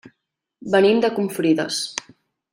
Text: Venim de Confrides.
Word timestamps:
Venim 0.75 1.03
de 1.05 1.13
Confrides. 1.19 1.79